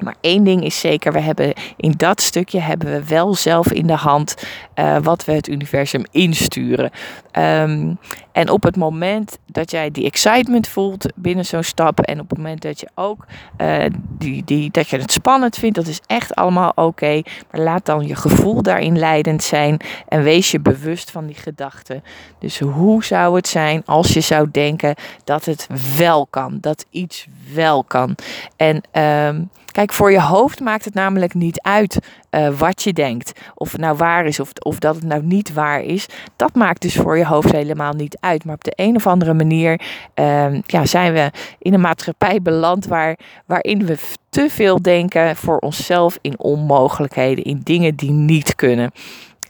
Maar 0.00 0.14
één 0.20 0.44
ding 0.44 0.64
is 0.64 0.80
zeker, 0.80 1.12
we 1.12 1.20
hebben 1.20 1.52
in 1.76 1.94
dat 1.96 2.20
stukje 2.20 2.60
hebben 2.60 2.92
we 2.92 3.04
wel 3.04 3.34
zelf 3.34 3.72
in 3.72 3.86
de 3.86 3.96
hand 3.96 4.34
uh, 4.74 4.96
wat 5.02 5.24
we 5.24 5.32
het 5.32 5.48
universum 5.48 6.04
insturen. 6.10 6.90
Um, 7.32 7.98
en 8.32 8.50
op 8.50 8.62
het 8.62 8.76
moment 8.76 9.38
dat 9.46 9.70
jij 9.70 9.90
die 9.90 10.04
excitement 10.04 10.68
voelt 10.68 11.06
binnen 11.14 11.44
zo'n 11.44 11.62
stap 11.62 12.00
en 12.00 12.20
op 12.20 12.28
het 12.30 12.38
moment 12.38 12.62
dat 12.62 12.80
je 12.80 12.88
ook 12.94 13.24
uh, 13.60 13.84
die, 14.08 14.44
die, 14.44 14.70
dat 14.70 14.88
je 14.88 14.98
het 14.98 15.12
spannend 15.12 15.56
vindt, 15.56 15.76
dat 15.76 15.86
is 15.86 16.00
echt 16.06 16.34
allemaal 16.34 16.72
oké. 16.74 17.22
maar 17.50 17.60
laat 17.60 17.86
dan 17.86 18.06
je 18.06 18.14
gevoel 18.14 18.62
daarin 18.62 18.98
leidend 18.98 19.42
zijn 19.42 19.80
en 20.08 20.22
wees 20.22 20.50
je 20.50 20.60
bewust 20.60 21.10
van 21.10 21.26
die 21.26 21.34
gedachten. 21.34 22.02
Dus 22.38 22.58
hoe 22.58 23.04
zou 23.04 23.36
het 23.36 23.48
zijn 23.48 23.82
als 23.84 24.12
je 24.12 24.20
zou 24.20 24.48
denken 24.50 24.94
dat 25.24 25.44
het 25.44 25.68
wel 25.96 26.26
kan, 26.26 26.58
dat 26.60 26.86
iets 26.90 27.26
wel 27.54 27.84
kan? 27.84 28.14
En 28.56 28.82
um, 29.02 29.50
Kijk, 29.78 29.92
voor 29.92 30.10
je 30.10 30.20
hoofd 30.20 30.60
maakt 30.60 30.84
het 30.84 30.94
namelijk 30.94 31.34
niet 31.34 31.60
uit 31.60 31.98
uh, 32.30 32.58
wat 32.58 32.82
je 32.82 32.92
denkt. 32.92 33.40
Of 33.54 33.72
het 33.72 33.80
nou 33.80 33.96
waar 33.96 34.26
is 34.26 34.40
of, 34.40 34.50
of 34.62 34.78
dat 34.78 34.94
het 34.94 35.04
nou 35.04 35.22
niet 35.22 35.52
waar 35.52 35.82
is. 35.82 36.06
Dat 36.36 36.54
maakt 36.54 36.82
dus 36.82 36.96
voor 36.96 37.18
je 37.18 37.26
hoofd 37.26 37.52
helemaal 37.52 37.92
niet 37.92 38.16
uit. 38.20 38.44
Maar 38.44 38.54
op 38.54 38.64
de 38.64 38.72
een 38.76 38.96
of 38.96 39.06
andere 39.06 39.34
manier 39.34 39.80
uh, 40.14 40.60
ja, 40.66 40.86
zijn 40.86 41.12
we 41.12 41.30
in 41.58 41.74
een 41.74 41.80
maatschappij 41.80 42.42
beland 42.42 42.86
waar, 42.86 43.18
waarin 43.46 43.86
we 43.86 43.98
te 44.28 44.50
veel 44.50 44.82
denken 44.82 45.36
voor 45.36 45.58
onszelf 45.58 46.18
in 46.20 46.38
onmogelijkheden, 46.38 47.44
in 47.44 47.60
dingen 47.64 47.94
die 47.94 48.10
niet 48.10 48.54
kunnen. 48.54 48.90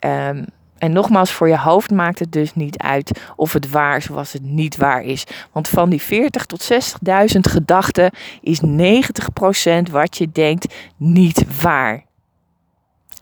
Um, 0.04 0.44
en 0.78 0.92
nogmaals, 0.92 1.32
voor 1.32 1.48
je 1.48 1.58
hoofd 1.58 1.90
maakt 1.90 2.18
het 2.18 2.32
dus 2.32 2.54
niet 2.54 2.78
uit 2.78 3.20
of 3.36 3.52
het 3.52 3.70
waar 3.70 3.96
is 3.96 4.10
of 4.10 4.32
het 4.32 4.42
niet 4.42 4.76
waar 4.76 5.02
is. 5.02 5.24
Want 5.52 5.68
van 5.68 5.90
die 5.90 6.02
40 6.02 6.46
tot 6.46 6.70
60.000 6.72 7.40
gedachten 7.40 8.10
is 8.40 8.60
90% 8.60 9.90
wat 9.90 10.18
je 10.18 10.30
denkt 10.32 10.74
niet 10.96 11.62
waar. 11.62 12.04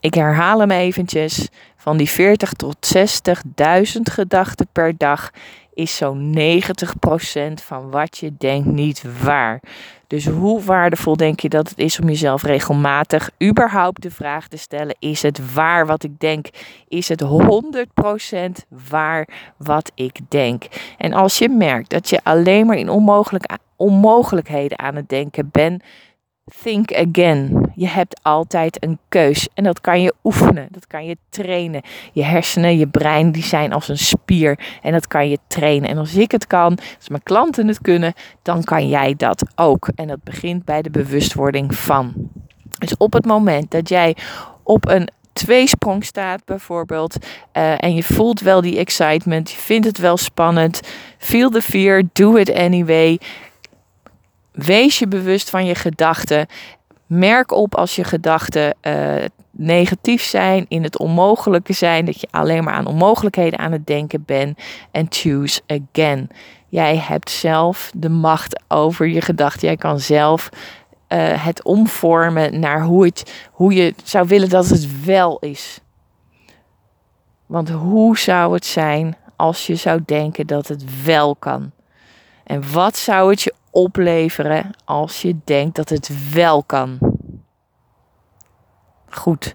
Ik 0.01 0.15
herhaal 0.15 0.61
hem 0.61 0.71
eventjes. 0.71 1.49
Van 1.77 1.97
die 1.97 2.09
40 2.11 2.53
tot 2.53 2.77
60.000 2.97 4.01
gedachten 4.03 4.67
per 4.73 4.97
dag 4.97 5.31
is 5.77 5.97
zo'n 5.97 6.37
90% 6.39 7.63
van 7.65 7.91
wat 7.91 8.19
je 8.19 8.33
denkt 8.39 8.67
niet 8.67 9.05
waar. 9.23 9.61
Dus 10.07 10.27
hoe 10.27 10.63
waardevol 10.63 11.17
denk 11.17 11.41
je 11.41 11.49
dat 11.49 11.69
het 11.69 11.79
is 11.79 12.01
om 12.01 12.09
jezelf 12.09 12.43
regelmatig 12.43 13.31
überhaupt 13.43 14.03
de 14.03 14.11
vraag 14.11 14.49
te 14.49 14.57
stellen: 14.57 14.97
is 14.99 15.23
het 15.23 15.55
waar 15.55 15.87
wat 15.87 16.05
ik 16.05 16.21
denk? 16.21 16.47
Is 16.89 17.09
het 17.09 17.25
100% 17.25 17.29
waar 18.89 19.29
wat 19.57 19.93
ik 19.95 20.19
denk? 20.29 20.65
En 20.99 21.13
als 21.13 21.39
je 21.39 21.49
merkt 21.49 21.91
dat 21.91 22.09
je 22.09 22.21
alleen 22.23 22.67
maar 22.67 22.79
in 22.79 22.89
onmogelijk, 22.89 23.59
onmogelijkheden 23.77 24.79
aan 24.79 24.95
het 24.95 25.09
denken 25.09 25.49
bent, 25.53 25.83
think 26.63 26.93
again. 26.93 27.73
Je 27.75 27.89
hebt 27.89 28.21
altijd 28.23 28.85
een 28.85 28.99
keus 29.09 29.49
en 29.55 29.65
dat 29.65 29.81
kan 29.81 30.03
je 30.03 30.15
oefenen, 30.25 30.69
dat 30.71 30.87
kan 30.87 31.07
je 31.07 31.17
trainen. 31.29 31.83
Je 32.13 32.25
hersenen, 32.25 32.79
je 32.79 32.87
brein, 32.87 33.33
die 33.33 33.43
zijn 33.43 33.73
als 33.73 33.89
een 33.89 33.99
spier 33.99 34.59
en 34.83 34.93
dat 34.93 35.07
kan 35.07 35.29
je 35.29 35.39
trainen. 35.47 35.91
En 35.91 35.99
als 35.99 36.15
ik 36.15 36.31
het 36.31 36.47
kan, 36.47 36.79
als 36.99 37.09
mijn 37.09 37.23
klanten 37.23 37.69
het 37.69 37.81
kunnen, 37.81 38.13
dan 38.43 38.65
kan 38.65 38.89
jij 38.89 39.15
dat 39.17 39.45
ook. 39.55 39.89
En 39.95 40.07
dat 40.07 40.23
begint 40.23 40.65
bij 40.65 40.83
de 40.83 40.91
bewustwording 40.91 41.75
van. 41.75 42.15
Dus 42.79 42.97
op 42.97 43.13
het 43.13 43.25
moment 43.25 43.71
dat 43.71 43.89
jij 43.89 44.17
op 44.63 44.89
een 44.89 45.09
tweesprong 45.37 46.05
staat 46.05 46.45
bijvoorbeeld 46.45 47.17
uh, 47.53 47.83
en 47.83 47.95
je 47.95 48.03
voelt 48.03 48.41
wel 48.41 48.61
die 48.61 48.79
excitement, 48.79 49.51
je 49.51 49.57
vindt 49.57 49.87
het 49.87 49.99
wel 49.99 50.17
spannend, 50.17 50.81
feel 51.19 51.51
the 51.51 51.63
fear, 51.63 52.03
do 52.13 52.37
it 52.37 52.55
anyway. 52.55 53.19
Wees 54.57 54.99
je 54.99 55.09
bewust 55.09 55.51
van 55.51 55.67
je 55.67 55.75
gedachten. 55.75 56.47
Merk 57.07 57.53
op 57.53 57.75
als 57.75 57.97
je 57.97 58.05
gedachten 58.05 58.75
uh, 58.83 59.25
negatief 59.51 60.23
zijn, 60.23 60.67
in 60.69 60.83
het 60.83 60.99
onmogelijke 60.99 61.73
zijn, 61.73 62.05
dat 62.05 62.21
je 62.21 62.29
alleen 62.31 62.65
maar 62.65 62.75
aan 62.75 62.87
onmogelijkheden 62.87 63.59
aan 63.59 63.73
het 63.73 63.87
denken 63.87 64.23
bent. 64.25 64.59
En 64.91 65.07
choose 65.09 65.61
again. 65.67 66.29
Jij 66.69 66.97
hebt 66.97 67.31
zelf 67.31 67.91
de 67.97 68.09
macht 68.09 68.63
over 68.69 69.07
je 69.07 69.21
gedachten. 69.21 69.67
Jij 69.67 69.77
kan 69.77 70.01
zelf 70.01 70.49
uh, 71.09 71.45
het 71.45 71.63
omvormen 71.63 72.61
naar 72.61 72.83
hoe, 72.83 73.05
het, 73.05 73.49
hoe 73.51 73.75
je 73.75 73.95
zou 74.05 74.29
willen 74.29 74.49
dat 74.49 74.69
het 74.69 75.05
wel 75.05 75.39
is. 75.39 75.81
Want 77.47 77.71
hoe 77.71 78.19
zou 78.19 78.55
het 78.55 78.65
zijn 78.65 79.17
als 79.37 79.67
je 79.67 79.75
zou 79.75 80.01
denken 80.07 80.47
dat 80.47 80.69
het 80.69 81.05
wel 81.05 81.37
kan? 81.37 81.71
En 82.45 82.73
wat 82.73 82.97
zou 82.97 83.31
het 83.31 83.43
je 83.43 83.55
opleveren 83.77 84.71
als 84.85 85.23
je 85.23 85.37
denkt 85.45 85.77
dat 85.77 85.89
het 85.89 86.33
wel 86.33 86.63
kan? 86.63 86.99
Goed. 89.09 89.55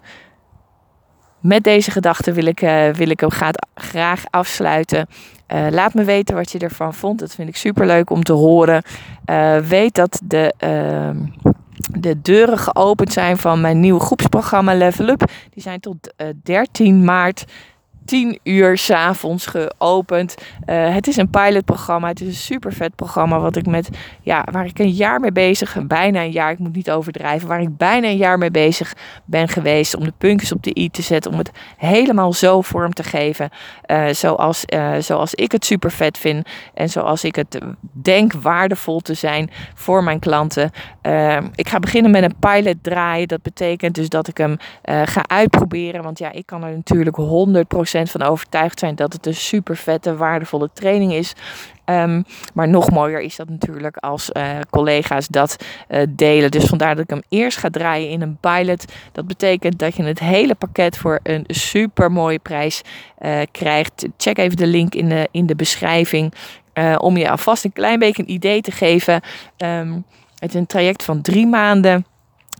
Met 1.40 1.64
deze 1.64 1.90
gedachte 1.90 2.32
wil 2.32 2.46
ik, 2.46 2.62
uh, 2.62 2.88
wil 2.88 3.10
ik 3.10 3.20
hem 3.20 3.30
graag 3.74 4.24
afsluiten. 4.30 5.08
Uh, 5.48 5.66
laat 5.70 5.94
me 5.94 6.04
weten 6.04 6.34
wat 6.34 6.52
je 6.52 6.58
ervan 6.58 6.94
vond. 6.94 7.18
Dat 7.18 7.34
vind 7.34 7.48
ik 7.48 7.56
super 7.56 7.86
leuk 7.86 8.10
om 8.10 8.22
te 8.22 8.32
horen. 8.32 8.82
Uh, 9.26 9.56
weet 9.58 9.94
dat 9.94 10.20
de, 10.24 10.54
uh, 10.64 11.10
de 12.00 12.20
deuren 12.20 12.58
geopend 12.58 13.12
zijn 13.12 13.36
van 13.36 13.60
mijn 13.60 13.80
nieuwe 13.80 14.00
groepsprogramma 14.00 14.74
Level 14.74 15.08
Up. 15.08 15.30
Die 15.50 15.62
zijn 15.62 15.80
tot 15.80 16.14
13 16.42 17.04
maart 17.04 17.44
10 18.04 18.38
uur 18.42 18.78
s'avonds 18.78 19.46
geopend. 19.46 20.34
Uh, 20.66 20.94
het 20.94 21.06
is 21.06 21.16
een 21.16 21.30
pilotprogramma. 21.30 22.08
Het 22.08 22.20
is 22.20 22.26
een 22.26 22.34
super 22.34 22.72
vet 22.72 22.94
programma 22.94 23.38
wat 23.38 23.56
ik 23.56 23.66
met, 23.66 23.88
ja, 24.20 24.46
waar 24.50 24.66
ik 24.66 24.78
een 24.78 24.90
jaar 24.90 25.20
mee 25.20 25.32
bezig, 25.32 25.86
bijna 25.86 26.20
een 26.20 26.30
jaar, 26.30 26.50
ik 26.50 26.58
moet 26.58 26.74
niet 26.74 26.90
overdrijven, 26.90 27.48
waar 27.48 27.60
ik 27.60 27.76
bijna 27.76 28.08
een 28.08 28.16
jaar 28.16 28.38
mee 28.38 28.50
bezig 28.50 28.94
ben 29.24 29.48
geweest 29.48 29.96
om 29.96 30.04
de 30.04 30.12
puntjes 30.18 30.52
op 30.52 30.62
de 30.62 30.78
i 30.78 30.90
te 30.90 31.02
zetten, 31.02 31.30
om 31.30 31.38
het 31.38 31.50
helemaal 31.76 32.32
zo 32.32 32.60
vorm 32.60 32.92
te 32.92 33.02
geven 33.02 33.50
uh, 33.86 34.08
zoals, 34.08 34.64
uh, 34.74 34.94
zoals 34.98 35.34
ik 35.34 35.52
het 35.52 35.64
super 35.64 35.90
vet 35.90 36.18
vind 36.18 36.48
en 36.74 36.88
zoals 36.88 37.24
ik 37.24 37.34
het 37.34 37.58
denk 37.92 38.32
waardevol 38.32 39.00
te 39.00 39.14
zijn 39.14 39.50
voor 39.74 40.04
mijn 40.04 40.18
klanten. 40.18 40.70
ik 41.54 41.68
ga 41.68 41.78
beginnen 41.78 42.10
met 42.10 42.22
een 42.22 42.36
pilot 42.38 42.76
draaien. 42.82 43.28
Dat 43.28 43.42
betekent 43.42 43.94
dus 43.94 44.08
dat 44.08 44.28
ik 44.28 44.36
hem 44.36 44.56
ga 45.04 45.22
uitproberen, 45.26 46.02
want 46.02 46.18
ja, 46.18 46.32
ik 46.32 46.46
kan 46.46 46.64
er 46.64 46.72
natuurlijk 46.72 47.16
100% 47.16 47.91
van 47.92 48.22
overtuigd 48.22 48.78
zijn 48.78 48.94
dat 48.94 49.12
het 49.12 49.26
een 49.26 49.34
super 49.34 49.76
vette, 49.76 50.16
waardevolle 50.16 50.70
training 50.72 51.12
is. 51.12 51.32
Um, 51.84 52.24
maar 52.54 52.68
nog 52.68 52.90
mooier 52.90 53.20
is 53.20 53.36
dat 53.36 53.48
natuurlijk 53.48 53.96
als 53.96 54.30
uh, 54.32 54.58
collega's 54.70 55.28
dat 55.28 55.56
uh, 55.88 56.02
delen. 56.08 56.50
Dus 56.50 56.64
vandaar 56.64 56.94
dat 56.94 57.04
ik 57.04 57.10
hem 57.10 57.22
eerst 57.28 57.58
ga 57.58 57.70
draaien 57.70 58.08
in 58.08 58.22
een 58.22 58.36
pilot. 58.40 58.84
Dat 59.12 59.26
betekent 59.26 59.78
dat 59.78 59.96
je 59.96 60.02
het 60.02 60.18
hele 60.18 60.54
pakket 60.54 60.96
voor 60.96 61.20
een 61.22 61.44
super 61.46 62.12
mooie 62.12 62.38
prijs 62.38 62.82
uh, 63.20 63.40
krijgt. 63.50 64.06
Check 64.16 64.38
even 64.38 64.56
de 64.56 64.66
link 64.66 64.94
in 64.94 65.08
de, 65.08 65.28
in 65.30 65.46
de 65.46 65.56
beschrijving. 65.56 66.34
om 66.98 67.16
je 67.16 67.30
alvast 67.30 67.64
een 67.64 67.72
klein 67.72 67.98
beetje 67.98 68.22
een 68.22 68.30
idee 68.30 68.60
te 68.60 68.70
geven. 68.70 69.20
Um, 69.56 70.04
het 70.38 70.54
is 70.54 70.60
een 70.60 70.66
traject 70.66 71.04
van 71.04 71.22
drie 71.22 71.46
maanden. 71.46 72.06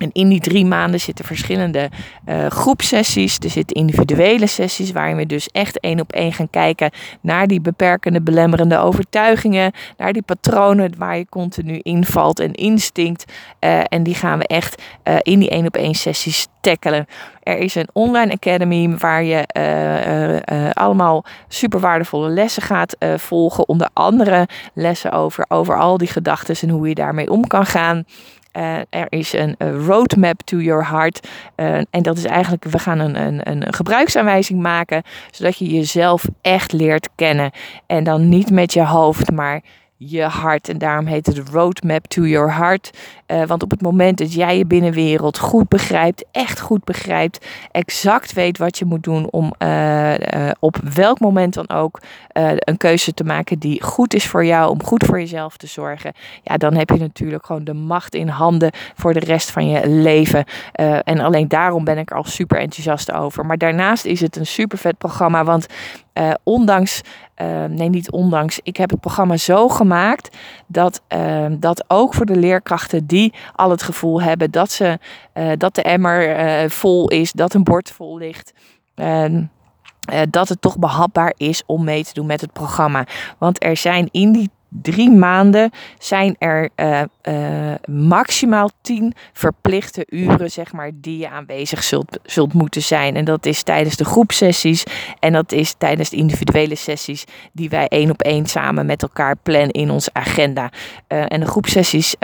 En 0.03 0.11
in 0.13 0.29
die 0.29 0.41
drie 0.41 0.65
maanden 0.65 1.01
zitten 1.01 1.25
verschillende 1.25 1.91
uh, 2.29 2.47
groepsessies. 2.47 3.39
Er 3.39 3.51
zitten 3.51 3.77
individuele 3.77 4.47
sessies 4.47 4.93
waarin 4.93 5.17
we 5.17 5.27
dus 5.27 5.49
echt 5.49 5.81
één 5.81 6.01
op 6.01 6.13
één 6.13 6.33
gaan 6.33 6.51
kijken 6.51 6.91
naar 7.21 7.47
die 7.47 7.61
beperkende, 7.61 8.21
belemmerende 8.21 8.79
overtuigingen. 8.79 9.73
Naar 9.97 10.13
die 10.13 10.23
patronen 10.23 10.95
waar 10.99 11.17
je 11.17 11.27
continu 11.29 11.79
invalt 11.83 12.41
en 12.41 12.53
instinct. 12.53 13.33
Uh, 13.61 13.81
en 13.89 14.03
die 14.03 14.15
gaan 14.15 14.39
we 14.39 14.47
echt 14.47 14.83
uh, 15.05 15.17
in 15.23 15.39
die 15.39 15.51
één 15.51 15.67
op 15.67 15.77
één 15.77 15.95
sessies 15.95 16.47
tackelen. 16.61 17.07
Er 17.43 17.59
is 17.59 17.75
een 17.75 17.89
online 17.93 18.33
academy 18.33 18.97
waar 18.99 19.25
je 19.25 19.47
allemaal 20.73 21.25
super 21.49 21.81
waardevolle 21.81 22.29
lessen 22.29 22.63
gaat 22.63 22.97
volgen. 23.17 23.69
Onder 23.69 23.89
andere 23.93 24.49
lessen 24.75 25.13
over, 25.13 25.45
over 25.49 25.79
al 25.79 25.99
die 25.99 26.09
gedachten 26.09 26.57
en 26.61 26.69
hoe 26.69 26.89
je 26.89 26.95
daarmee 26.95 27.31
om 27.31 27.47
kan 27.47 27.67
gaan. 27.67 28.05
Uh, 28.57 28.79
er 28.91 29.07
is 29.09 29.33
een 29.33 29.57
roadmap 29.87 30.43
to 30.43 30.57
your 30.57 30.89
heart. 30.89 31.29
Uh, 31.57 31.75
en 31.75 32.03
dat 32.03 32.17
is 32.17 32.25
eigenlijk, 32.25 32.65
we 32.65 32.79
gaan 32.79 32.99
een, 32.99 33.27
een, 33.27 33.51
een 33.51 33.73
gebruiksaanwijzing 33.73 34.61
maken, 34.61 35.03
zodat 35.31 35.57
je 35.57 35.67
jezelf 35.67 36.25
echt 36.41 36.73
leert 36.73 37.09
kennen. 37.15 37.51
En 37.87 38.05
dan 38.05 38.29
niet 38.29 38.51
met 38.51 38.73
je 38.73 38.85
hoofd, 38.85 39.31
maar 39.31 39.63
je 40.07 40.23
hart. 40.23 40.69
En 40.69 40.79
daarom 40.79 41.07
heet 41.07 41.27
het 41.27 41.49
Roadmap 41.49 42.07
to 42.07 42.23
Your 42.23 42.55
Heart. 42.55 42.91
Uh, 43.27 43.45
want 43.45 43.63
op 43.63 43.71
het 43.71 43.83
moment 43.83 44.19
dat 44.19 44.33
jij 44.33 44.59
je 44.59 44.67
binnenwereld 44.67 45.39
goed 45.39 45.69
begrijpt, 45.69 46.25
echt 46.33 46.61
goed 46.61 46.85
begrijpt, 46.85 47.47
exact 47.71 48.33
weet 48.33 48.59
wat 48.59 48.79
je 48.79 48.85
moet 48.85 49.03
doen 49.03 49.31
om 49.31 49.55
uh, 49.59 50.19
uh, 50.19 50.51
op 50.59 50.77
welk 50.95 51.21
moment 51.21 51.55
dan 51.55 51.71
ook 51.71 52.01
een 52.59 52.77
keuze 52.77 53.15
te 53.15 53.25
maken 53.25 53.59
die 53.59 53.83
goed 53.83 54.15
is 54.15 54.27
voor 54.27 54.45
jou, 54.45 54.71
om 54.71 54.83
goed 54.83 55.05
voor 55.05 55.19
jezelf 55.19 55.57
te 55.57 55.67
zorgen, 55.67 56.13
ja, 56.43 56.57
dan 56.57 56.75
heb 56.75 56.89
je 56.89 56.99
natuurlijk 56.99 57.47
gewoon 57.47 57.65
de 57.65 57.75
macht 57.75 58.15
in 58.15 58.29
handen 58.29 58.71
voor 58.95 59.13
de 59.13 59.21
rest 59.21 59.51
van 59.51 59.69
je 59.69 59.89
leven. 59.89 60.45
en 61.03 61.21
alleen 61.21 61.49
daarom 61.49 61.85
ben 61.85 61.99
ik 61.99 62.11
er 62.11 62.17
al 62.17 62.25
super 62.25 62.59
enthousiast 62.59 63.13
over. 63.13 63.47
Maar 63.47 63.59
daarnaast 63.59 64.05
is 64.05 64.21
het 64.21 64.37
een 64.37 64.47
super 64.47 64.79
vet 64.79 64.99
programma, 64.99 65.45
want 65.45 65.67
uh, 66.15 66.31
ondanks, 66.43 67.01
uh, 67.43 67.65
nee 67.65 67.89
niet 67.89 68.11
ondanks, 68.11 68.61
ik 68.63 68.77
heb 68.77 68.91
het 68.91 69.01
programma 69.01 69.37
zo 69.37 69.69
gemaakt 69.69 70.37
dat, 70.67 71.03
uh, 71.09 71.47
dat 71.51 71.85
ook 71.89 72.15
voor 72.15 72.27
de 72.27 72.37
leerkrachten 72.37 73.07
die 73.07 73.35
al 73.55 73.71
het 73.71 73.83
gevoel 73.83 74.23
hebben 74.23 74.51
dat, 74.51 74.71
ze, 74.71 74.99
dat 75.57 75.75
de 75.75 75.83
emmer 75.83 76.71
vol 76.71 77.09
is, 77.09 77.33
dat 77.33 77.55
een 77.55 77.65
bord 77.65 77.91
vol 77.91 78.19
ligt. 78.19 78.53
Ehm, 78.95 79.45
dat 80.31 80.49
het 80.49 80.61
toch 80.61 80.79
behapbaar 80.79 81.35
is 81.37 81.63
om 81.67 81.85
mee 81.85 82.05
te 82.05 82.15
doen 82.15 82.27
met 82.27 82.41
het 82.41 82.53
programma. 82.53 83.07
Want 83.39 83.65
er 83.65 83.77
zijn 83.77 84.09
in 84.11 84.33
die 84.33 84.51
drie 84.81 85.11
maanden 85.11 85.71
zijn 85.99 86.37
er 86.39 86.69
uh, 86.77 87.01
uh, 87.23 87.75
maximaal 87.87 88.71
tien 88.81 89.15
verplichte 89.33 90.07
uren, 90.09 90.51
zeg 90.51 90.73
maar, 90.73 90.91
die 90.95 91.19
je 91.19 91.29
aanwezig 91.29 91.83
zult, 91.83 92.19
zult 92.23 92.53
moeten 92.53 92.83
zijn. 92.83 93.17
En 93.17 93.25
dat 93.25 93.47
is 93.47 93.63
tijdens 93.63 93.97
de 93.97 94.05
groepsessies 94.05 94.85
en 95.19 95.33
dat 95.33 95.53
is 95.53 95.75
tijdens 95.79 96.11
de 96.11 96.17
individuele 96.17 96.75
sessies 96.75 97.25
die 97.53 97.69
wij 97.69 97.89
één 97.89 98.11
op 98.11 98.23
één 98.23 98.47
samen 98.47 98.87
met 98.87 99.03
elkaar 99.03 99.37
plannen 99.43 99.71
in 99.71 99.91
onze 99.91 100.11
agenda. 100.13 100.71
Uh, 101.09 101.25
en 101.29 101.41
de 101.41 101.47
groepsessies 101.47 102.15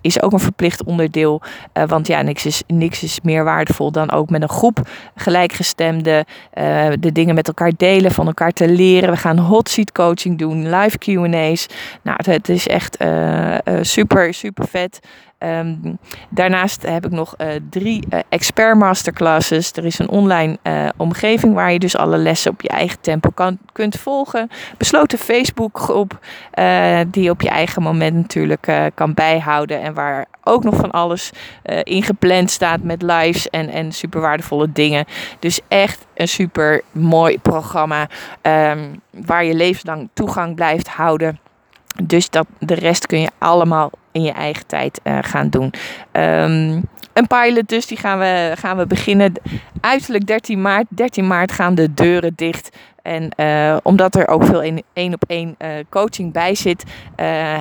is 0.00 0.22
ook 0.22 0.32
een 0.32 0.40
verplicht 0.40 0.84
onderdeel, 0.84 1.42
want 1.86 2.06
ja, 2.06 2.22
niks 2.22 2.46
is, 2.46 2.62
niks 2.66 3.02
is 3.02 3.20
meer 3.22 3.44
waardevol 3.44 3.92
dan 3.92 4.10
ook 4.10 4.30
met 4.30 4.42
een 4.42 4.48
groep 4.48 4.88
gelijkgestemde 5.14 6.26
de 7.00 7.12
dingen 7.12 7.34
met 7.34 7.48
elkaar 7.48 7.72
delen, 7.76 8.10
van 8.10 8.26
elkaar 8.26 8.52
te 8.52 8.68
leren. 8.68 9.10
We 9.10 9.16
gaan 9.16 9.38
hot 9.38 9.68
seat 9.68 9.92
coaching 9.92 10.38
doen, 10.38 10.70
live 10.70 10.98
Q&A's. 10.98 11.66
Nou, 12.02 12.18
het, 12.22 12.48
is 12.48 12.68
echt 12.68 13.02
uh, 13.02 13.56
super, 13.80 14.34
super 14.34 14.68
vet. 14.68 15.00
Um, 15.38 15.98
daarnaast 16.28 16.82
heb 16.82 17.06
ik 17.06 17.10
nog 17.10 17.34
uh, 17.38 17.48
drie 17.70 18.06
expert 18.28 18.76
masterclasses. 18.76 19.72
Er 19.72 19.84
is 19.84 19.98
een 19.98 20.08
online 20.08 20.58
omgeving 20.96 21.54
waar 21.54 21.72
je 21.72 21.78
dus 21.78 21.96
alle 21.96 22.16
lessen 22.16 22.50
op 22.50 22.60
je 22.60 22.68
eigen 22.68 23.00
tempo 23.00 23.30
kan, 23.34 23.58
kunt 23.72 23.96
volgen. 23.98 24.50
Besloten 24.76 25.18
Facebookgroep 25.18 26.18
die 27.10 27.22
je 27.22 27.30
op 27.30 27.40
je 27.40 27.48
eigen 27.48 27.82
moment 27.82 28.14
natuurlijk 28.14 28.90
kan 28.94 29.14
bijhouden. 29.14 29.82
En 29.82 29.94
waar 29.94 30.26
ook 30.44 30.64
nog 30.64 30.76
van 30.76 30.90
alles 30.90 31.30
in 31.82 32.02
gepland 32.02 32.50
staat 32.50 32.82
met 32.82 33.02
lives 33.02 33.50
en, 33.50 33.68
en 33.68 33.92
super 33.92 34.20
waardevolle 34.20 34.72
dingen. 34.72 35.04
Dus 35.38 35.60
echt 35.68 36.06
een 36.14 36.28
super 36.28 36.82
mooi 36.92 37.38
programma 37.38 38.08
um, 38.42 39.00
waar 39.26 39.44
je 39.44 39.54
levenslang 39.54 40.08
toegang 40.12 40.54
blijft 40.54 40.88
houden. 40.88 41.38
Dus 42.02 42.30
dat, 42.30 42.46
de 42.58 42.74
rest 42.74 43.06
kun 43.06 43.20
je 43.20 43.30
allemaal 43.38 43.90
in 44.12 44.22
je 44.22 44.32
eigen 44.32 44.66
tijd 44.66 45.00
uh, 45.04 45.18
gaan 45.20 45.48
doen. 45.48 45.72
Um, 46.12 46.84
een 47.12 47.26
pilot 47.26 47.68
dus, 47.68 47.86
die 47.86 47.98
gaan 47.98 48.18
we, 48.18 48.52
gaan 48.58 48.76
we 48.76 48.86
beginnen. 48.86 49.32
Uiterlijk 49.80 50.26
13 50.26 50.60
maart. 50.60 50.86
13 50.88 51.26
maart 51.26 51.52
gaan 51.52 51.74
de 51.74 51.94
deuren 51.94 52.32
dicht. 52.36 52.76
En 53.08 53.30
omdat 53.82 54.14
er 54.14 54.28
ook 54.28 54.44
veel 54.44 54.62
één 54.92 55.14
op 55.14 55.24
één 55.26 55.56
coaching 55.88 56.32
bij 56.32 56.54
zit, 56.54 56.84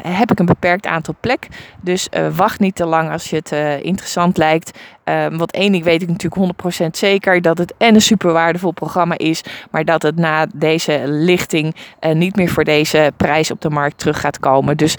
heb 0.03 0.31
ik 0.31 0.39
een 0.39 0.45
beperkt 0.45 0.85
aantal 0.85 1.15
plek. 1.19 1.47
Dus 1.81 2.09
wacht 2.35 2.59
niet 2.59 2.75
te 2.75 2.85
lang 2.85 3.11
als 3.11 3.29
je 3.29 3.35
het 3.35 3.51
interessant 3.81 4.37
lijkt. 4.37 4.79
Um, 5.03 5.37
want 5.37 5.51
één 5.51 5.71
ding 5.71 5.83
weet 5.83 6.01
ik 6.01 6.07
natuurlijk 6.07 6.63
100% 6.83 6.85
zeker 6.91 7.41
dat 7.41 7.57
het 7.57 7.73
en 7.77 7.95
een 7.95 8.01
super 8.01 8.31
waardevol 8.31 8.71
programma 8.71 9.17
is, 9.17 9.43
maar 9.71 9.85
dat 9.85 10.01
het 10.01 10.15
na 10.15 10.47
deze 10.55 11.01
lichting 11.05 11.75
niet 12.13 12.35
meer 12.35 12.49
voor 12.49 12.63
deze 12.63 13.11
prijs 13.17 13.51
op 13.51 13.61
de 13.61 13.69
markt 13.69 13.97
terug 13.97 14.19
gaat 14.19 14.39
komen. 14.39 14.77
Dus 14.77 14.95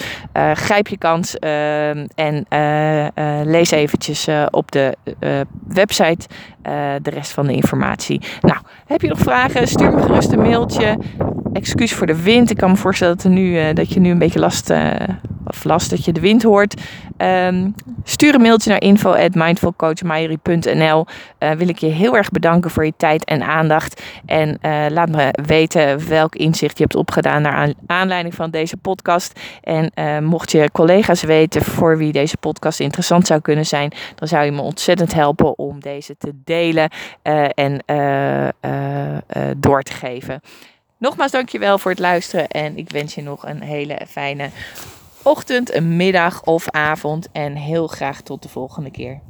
grijp 0.54 0.88
je 0.88 0.98
kans 0.98 1.36
uh, 1.40 1.88
en 2.14 2.46
eh, 2.48 3.40
lees 3.44 3.70
eventjes 3.70 4.28
op 4.50 4.72
de 4.72 4.96
website 5.68 6.26
de 7.02 7.10
rest 7.10 7.32
van 7.32 7.46
de 7.46 7.52
informatie. 7.52 8.20
Nou, 8.40 8.58
heb 8.86 9.00
je 9.00 9.08
nog 9.08 9.18
vragen? 9.18 9.68
Stuur 9.68 9.92
me 9.92 10.02
gerust 10.02 10.32
een 10.32 10.37
mailtje. 10.38 10.98
Excuus 11.52 11.94
voor 11.94 12.06
de 12.06 12.22
wind. 12.22 12.50
Ik 12.50 12.56
kan 12.56 12.70
me 12.70 12.76
voorstellen 12.76 13.16
dat, 13.16 13.32
nu, 13.32 13.72
dat 13.72 13.92
je 13.92 14.00
nu 14.00 14.10
een 14.10 14.18
beetje 14.18 14.38
last, 14.38 14.72
of 15.46 15.64
last 15.64 15.90
dat 15.90 16.04
je 16.04 16.12
de 16.12 16.20
wind 16.20 16.42
hoort. 16.42 16.80
Um, 17.16 17.74
stuur 18.04 18.34
een 18.34 18.40
mailtje 18.40 18.70
naar 18.70 18.80
info@mindfulcoachmairie.nl. 18.80 21.06
Uh, 21.38 21.50
wil 21.50 21.68
ik 21.68 21.78
je 21.78 21.86
heel 21.86 22.16
erg 22.16 22.30
bedanken 22.30 22.70
voor 22.70 22.84
je 22.84 22.92
tijd 22.96 23.24
en 23.24 23.42
aandacht. 23.42 24.02
En 24.26 24.58
laat 24.92 25.08
me 25.08 25.28
weten 25.46 26.08
welk 26.08 26.34
inzicht 26.34 26.78
je 26.78 26.82
hebt 26.82 26.96
opgedaan 26.96 27.42
naar 27.42 27.72
aanleiding 27.86 28.34
van 28.34 28.50
deze 28.50 28.76
podcast. 28.76 29.40
En 29.62 29.92
mocht 30.24 30.52
je 30.52 30.70
collega's 30.72 31.22
weten 31.22 31.62
voor 31.62 31.98
wie 31.98 32.12
deze 32.12 32.36
podcast 32.36 32.80
interessant 32.80 33.26
zou 33.26 33.40
kunnen 33.40 33.66
zijn, 33.66 33.92
dan 34.14 34.28
zou 34.28 34.44
je 34.44 34.52
me 34.52 34.60
ontzettend 34.60 35.14
helpen 35.14 35.58
om 35.58 35.80
deze 35.80 36.16
te 36.18 36.32
delen 36.44 36.90
en 37.54 37.82
door 39.56 39.82
te 39.82 39.92
Nogmaals 40.98 41.32
dankjewel 41.32 41.78
voor 41.78 41.90
het 41.90 42.00
luisteren 42.00 42.48
en 42.48 42.76
ik 42.76 42.90
wens 42.90 43.14
je 43.14 43.22
nog 43.22 43.46
een 43.46 43.62
hele 43.62 44.00
fijne 44.08 44.50
ochtend, 45.22 45.80
middag 45.80 46.44
of 46.44 46.70
avond. 46.70 47.28
En 47.32 47.54
heel 47.54 47.86
graag 47.86 48.20
tot 48.20 48.42
de 48.42 48.48
volgende 48.48 48.90
keer. 48.90 49.20